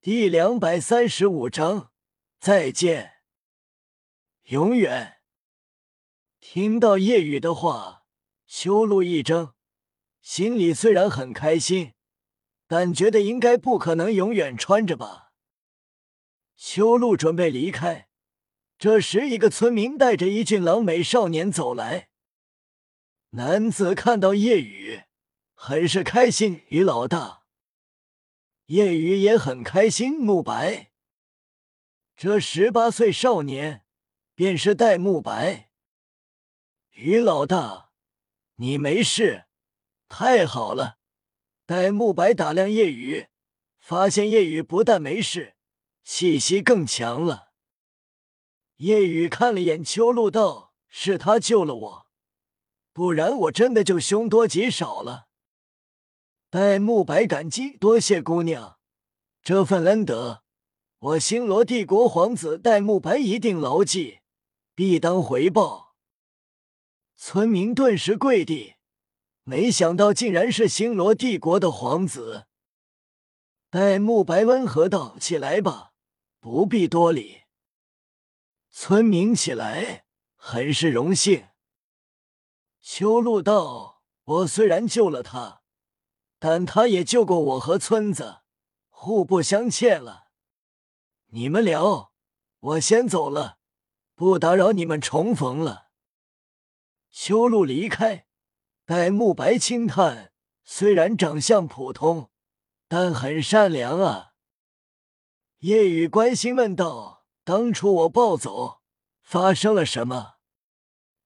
[0.00, 1.90] 第两百三十五章
[2.38, 3.14] 再见，
[4.44, 5.16] 永远。
[6.38, 8.04] 听到夜雨的话，
[8.46, 9.54] 修路一怔，
[10.20, 11.94] 心里虽然很开心，
[12.68, 15.32] 但觉得应该不可能永远穿着吧。
[16.54, 18.08] 修路准备离开，
[18.78, 22.10] 这时一个村民带着一俊朗美少年走来。
[23.30, 25.02] 男子看到夜雨，
[25.54, 27.47] 很是开心，与老大。
[28.68, 30.18] 叶雨也很开心。
[30.18, 30.90] 慕白，
[32.14, 33.86] 这十八岁少年
[34.34, 35.70] 便是戴沐白。
[36.90, 37.92] 于老大，
[38.56, 39.46] 你没事，
[40.06, 40.98] 太好了！
[41.64, 43.28] 戴沐白打量叶雨，
[43.78, 45.56] 发现叶雨不但没事，
[46.04, 47.52] 气息更强了。
[48.76, 52.06] 叶雨看了眼秋露，道：“是他救了我，
[52.92, 55.27] 不然我真的就凶多吉少了。”
[56.50, 58.78] 戴沐白感激，多谢姑娘，
[59.42, 60.44] 这份恩德，
[60.98, 64.20] 我星罗帝国皇子戴沐白一定牢记，
[64.74, 65.94] 必当回报。
[67.16, 68.76] 村民顿时跪地，
[69.42, 72.46] 没想到竟然是星罗帝国的皇子。
[73.68, 75.92] 戴沐白温和道：“起来吧，
[76.40, 77.42] 不必多礼。”
[78.72, 81.48] 村民起来，很是荣幸。
[82.80, 85.60] 秋露道：“我虽然救了他。”
[86.38, 88.42] 但他也救过我和村子，
[88.88, 90.28] 互不相欠了。
[91.28, 92.12] 你们聊，
[92.60, 93.58] 我先走了，
[94.14, 95.88] 不打扰你们重逢了。
[97.10, 98.26] 修路离开，
[98.84, 100.32] 戴沐白轻叹：
[100.64, 102.30] 虽然长相普通，
[102.86, 104.34] 但很善良啊。
[105.58, 108.82] 夜雨关心问道：“当初我暴走，
[109.20, 110.36] 发生了什么？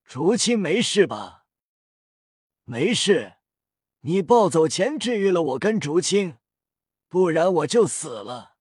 [0.05, 1.45] 竹青没事吧？”
[2.65, 3.35] 没事。
[4.05, 6.37] 你暴走前治愈了我跟竹青，
[7.09, 8.57] 不然我就死了。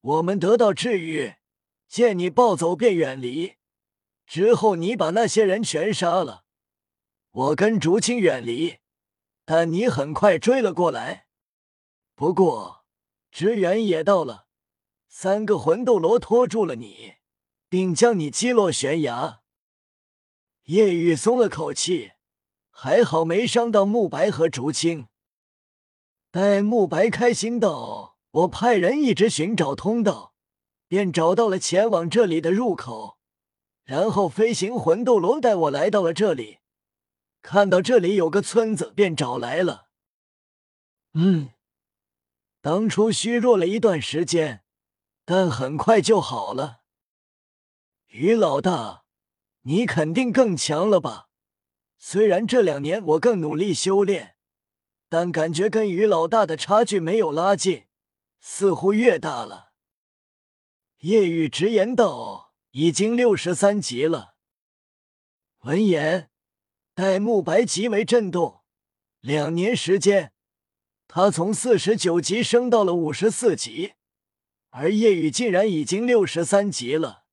[0.00, 1.34] 我们得到治愈，
[1.88, 3.54] 见你暴走便远离。
[4.26, 6.44] 之后你把那些人全杀了，
[7.32, 8.78] 我跟竹青远离，
[9.44, 11.26] 但你很快追了过来。
[12.14, 12.84] 不过
[13.32, 14.46] 支援也到了，
[15.08, 17.14] 三个魂斗罗拖住了你，
[17.68, 19.42] 并将你击落悬崖。
[20.66, 22.12] 叶雨松了口气。
[22.76, 25.06] 还好没伤到慕白和竹青。
[26.32, 30.34] 待慕白开心道：“我派人一直寻找通道，
[30.88, 33.16] 便找到了前往这里的入口。
[33.84, 36.58] 然后飞行魂斗罗带我来到了这里，
[37.42, 39.86] 看到这里有个村子，便找来了。
[41.12, 41.50] 嗯，
[42.60, 44.64] 当初虚弱了一段时间，
[45.24, 46.80] 但很快就好了。
[48.08, 49.04] 于老大，
[49.62, 51.28] 你肯定更强了吧？”
[51.96, 54.36] 虽然这两年我更努力修炼，
[55.08, 57.84] 但感觉跟于老大的差距没有拉近，
[58.40, 59.72] 似乎越大了。
[60.98, 64.34] 叶雨直言道：“已经六十三级了。”
[65.64, 66.30] 闻言，
[66.94, 68.62] 戴沐白极为震动。
[69.20, 70.34] 两年时间，
[71.08, 73.94] 他从四十九级升到了五十四级，
[74.70, 77.24] 而叶雨竟然已经六十三级了。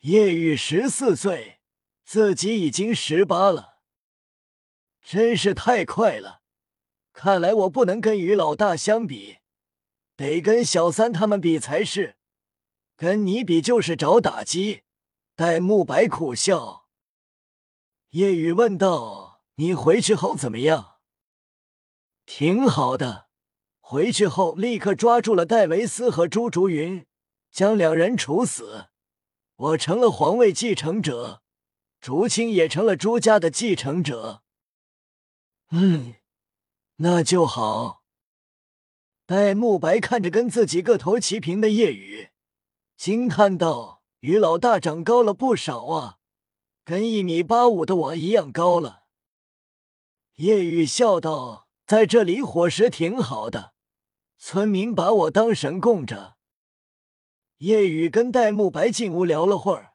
[0.00, 1.60] 叶雨十四岁。
[2.04, 3.78] 自己已经十八了，
[5.02, 6.42] 真是太快了！
[7.12, 9.38] 看来我不能跟于老大相比，
[10.16, 12.16] 得跟小三他们比才是。
[12.96, 14.82] 跟你比就是找打击。
[15.36, 16.86] 戴沐白苦笑。
[18.10, 20.98] 叶雨问道：“你回去后怎么样？”
[22.26, 23.28] 挺好的。
[23.80, 27.06] 回去后立刻抓住了戴维斯和朱竹云，
[27.50, 28.86] 将两人处死。
[29.56, 31.43] 我成了皇位继承者。
[32.04, 34.42] 竹青也成了朱家的继承者。
[35.70, 36.16] 嗯，
[36.96, 38.02] 那就好。
[39.24, 42.28] 戴沐白看着跟自己个头齐平的叶雨，
[42.98, 46.18] 惊叹道：“于老大长高了不少啊，
[46.84, 49.04] 跟一米八五的我一样高了。”
[50.36, 53.72] 叶雨笑道：“在这里伙食挺好的，
[54.36, 56.36] 村民把我当神供着。”
[57.64, 59.93] 叶雨跟戴沐白进屋聊了会儿。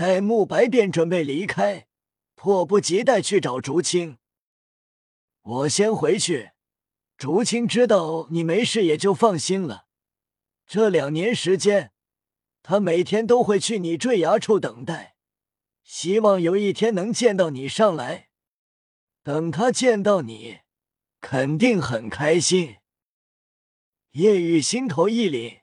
[0.00, 1.86] 戴沐白便准备离开，
[2.34, 4.16] 迫不及待去找竹青。
[5.42, 6.52] 我先回去，
[7.18, 9.84] 竹青知道你没事也就放心了。
[10.66, 11.92] 这两年时间，
[12.62, 15.16] 他每天都会去你坠崖处等待，
[15.84, 18.30] 希望有一天能见到你上来。
[19.22, 20.60] 等他见到你，
[21.20, 22.76] 肯定很开心。
[24.12, 25.60] 叶雨心头一凛，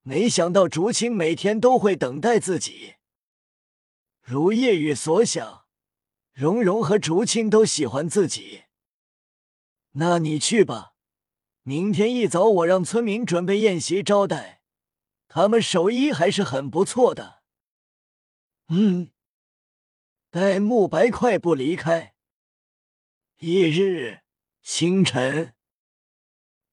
[0.00, 2.94] 没想到竹青每天都会等待自己。
[4.30, 5.64] 如夜雨所想，
[6.34, 8.64] 蓉蓉和竹青都喜欢自己。
[9.92, 10.92] 那你去吧，
[11.62, 14.60] 明天一早我让村民准备宴席招待，
[15.28, 17.42] 他们手艺还是很不错的。”
[18.68, 19.08] 嗯。
[20.28, 22.14] 待慕白快步离开。
[23.38, 24.20] 翌日
[24.62, 25.54] 清晨，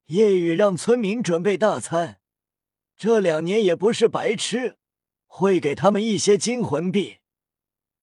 [0.08, 2.20] 夜雨让村民准备大餐。
[2.98, 4.78] 这两年也不是白吃，
[5.26, 7.20] 会给他们一些金魂币。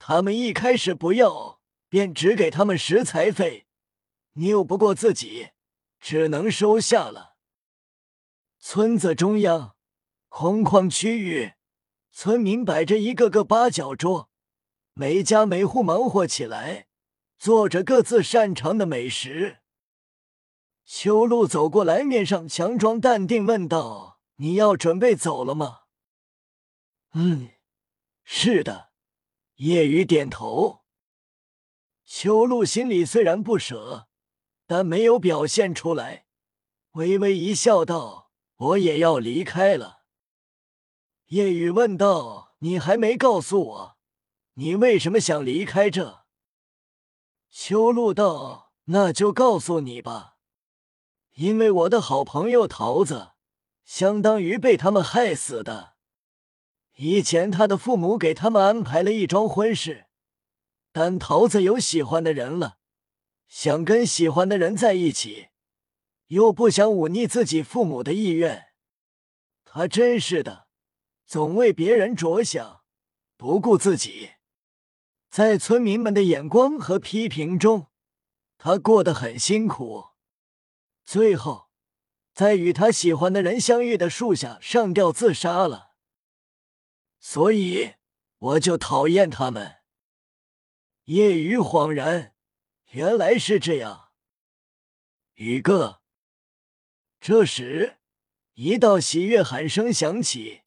[0.04, 3.68] 他们一开始不要，便只给他们食材费，
[4.32, 5.50] 拗不过自己，
[6.00, 7.36] 只能收下了。
[8.58, 9.76] 村子中央，
[10.28, 11.52] 空旷区域，
[12.10, 14.28] 村民摆着一个个八角桌。
[14.94, 16.88] 每家每户忙活起来，
[17.38, 19.58] 做着各自擅长的美食。
[20.84, 25.82] 秋露走过来，面上强装淡定，问道：“你要准备走了吗
[27.14, 27.50] ？”“嗯，
[28.24, 28.90] 是的。”
[29.62, 30.80] 叶雨点头。
[32.04, 34.08] 秋露心里虽然不舍，
[34.66, 36.26] 但没有表现出来，
[36.94, 40.00] 微微一笑，道：“我也要离开了。”
[41.30, 43.96] 叶雨问道：“你还没告诉我？”
[44.54, 46.24] 你为什么想离开这？
[47.48, 50.38] 修路道，那就告诉你吧。
[51.34, 53.30] 因为我的好朋友桃子，
[53.84, 55.91] 相当于被他们害死的。
[57.04, 60.06] 以前他的父母给他们安排了一桩婚事，
[60.92, 62.78] 但桃子有喜欢的人了，
[63.48, 65.48] 想跟喜欢的人在一起，
[66.28, 68.66] 又不想忤逆自己父母的意愿。
[69.64, 70.68] 他真是的，
[71.26, 72.82] 总为别人着想，
[73.36, 74.34] 不顾自己。
[75.28, 77.88] 在村民们的眼光和批评中，
[78.56, 80.10] 他过得很辛苦。
[81.04, 81.68] 最后，
[82.32, 85.90] 在与他喜欢的人相遇的树下上吊自杀了。
[87.24, 87.94] 所以，
[88.38, 89.76] 我就讨厌他们。
[91.04, 92.34] 夜雨恍然，
[92.90, 94.10] 原来是这样。
[95.34, 96.02] 宇哥，
[97.20, 97.98] 这时，
[98.54, 100.62] 一道喜悦喊声响起。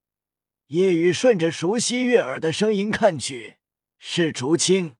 [0.68, 3.58] 夜雨顺着熟悉悦耳的声音看去。
[3.98, 4.96] 是竹青，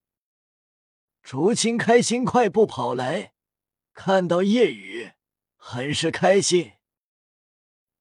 [1.24, 3.34] 竹青开心快步跑来，
[3.94, 5.14] 看到夜雨，
[5.56, 6.74] 很是开心。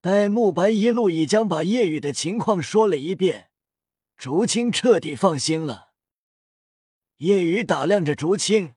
[0.04, 3.48] 戴沐白一路已将把叶雨的情况说了一遍，
[4.18, 5.94] 竹青彻底放心了。
[7.16, 8.74] 叶雨打量着竹青，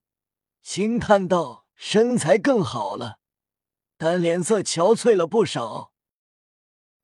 [0.61, 3.19] 轻叹道：“身材更好了，
[3.97, 5.91] 但脸色憔悴了不少。”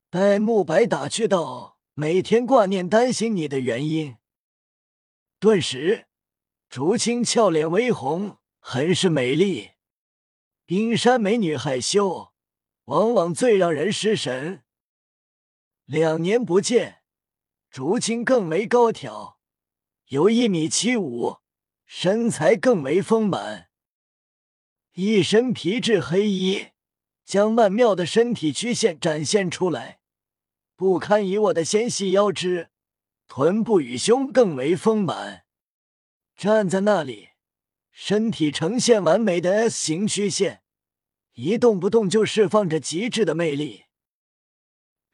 [0.10, 4.16] 戴沐白打趣道：“每天挂念担心你的原因。”
[5.38, 6.08] 顿时，
[6.70, 9.72] 竹青俏脸微红，很是美丽。
[10.66, 12.33] 冰山美女害羞，
[12.86, 14.64] 往往最让人失神。
[15.86, 17.04] 两年不见，
[17.70, 19.40] 竹青更为高挑，
[20.08, 21.38] 有一米七五，
[21.86, 23.70] 身材更为丰满，
[24.94, 26.68] 一身皮质黑衣，
[27.24, 30.00] 将曼妙的身体曲线展现出来，
[30.76, 32.70] 不堪一握的纤细腰肢。
[33.26, 35.46] 臀部与胸更为丰满，
[36.36, 37.30] 站在那里，
[37.92, 40.63] 身体呈现完美的 S 型曲线，
[41.34, 43.86] 一动不动就释放着极致的魅力。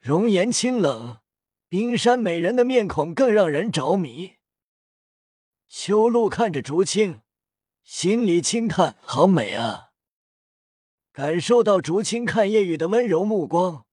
[0.00, 1.18] 容颜清冷，
[1.68, 4.36] 冰山美人的面孔更让人着迷。
[5.68, 7.20] 秋露看着竹青，
[7.82, 9.90] 心里轻叹：好美啊！
[11.12, 13.86] 感受到竹青看夜雨的温柔目光，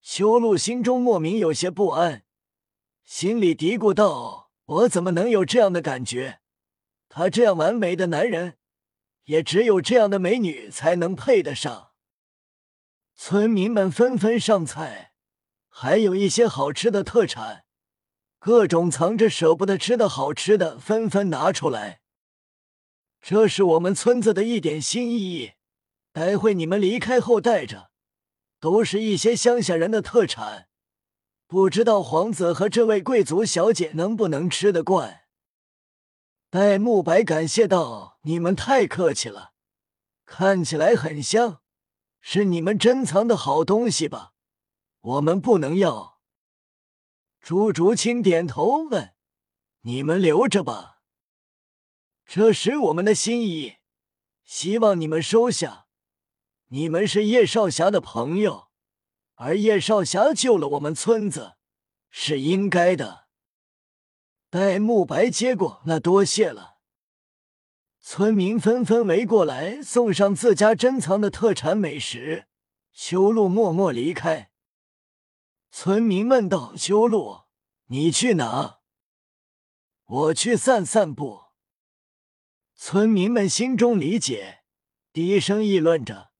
[0.00, 2.24] 秋露心中莫名有些不安。
[3.04, 6.40] 心里嘀咕道：“我怎么能有这样的感觉？
[7.08, 8.58] 他这样完美的男人，
[9.28, 11.92] 也只有这样的美女才能配得上。”
[13.16, 15.12] 村民们纷纷上菜，
[15.68, 17.64] 还有一些好吃的特产，
[18.38, 22.00] 各种藏着舍不得吃的好吃的纷纷拿出来。
[23.20, 25.54] 这是我们村子的一点心意，
[26.12, 27.90] 待会你们离开后带着，
[28.60, 30.68] 都是一些乡下人的特产。
[31.48, 35.22] 不知道皇子和这位贵族小姐能不能吃得惯？
[36.50, 39.52] 戴沐白感谢道：“你们太客气了，
[40.24, 41.60] 看起来很香，
[42.20, 44.32] 是你们珍藏的好东西吧？
[45.00, 46.20] 我们不能要。”
[47.38, 49.14] 朱竹清点头问
[49.82, 51.02] ：“你们留着吧，
[52.24, 53.76] 这是我们的心意，
[54.42, 55.86] 希望你们收下。
[56.68, 58.68] 你们是叶少侠的朋友。”
[59.40, 61.52] 而叶少侠救了我们村子，
[62.10, 63.27] 是应该的。
[64.50, 66.78] 戴沐白接过，那多谢了。
[68.00, 72.46] 村民纷纷围过来，送上自家珍藏的特产美食。
[72.90, 74.50] 修路默默离开。
[75.70, 77.42] 村民问道：“修路，
[77.88, 78.78] 你去哪
[80.06, 81.42] ？”“我去散散步。”
[82.74, 84.60] 村民们心中理解，
[85.12, 86.30] 低声议论着。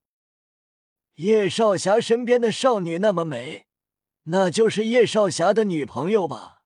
[1.16, 3.66] 叶少侠身边的少女那么美，
[4.22, 6.57] 那就是叶少侠的女朋友吧？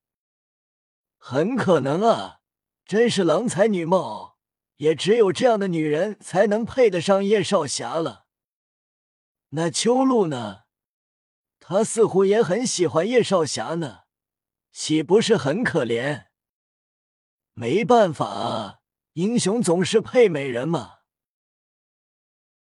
[1.24, 2.40] 很可能啊，
[2.84, 4.38] 真是郎才女貌，
[4.78, 8.26] 也只有这样的女人才能配得上叶少侠了。
[9.50, 10.62] 那秋露呢？
[11.60, 14.00] 她似乎也很喜欢叶少侠呢，
[14.72, 16.24] 岂不是很可怜？
[17.54, 18.80] 没办法啊，
[19.12, 21.01] 英雄总是配美人嘛。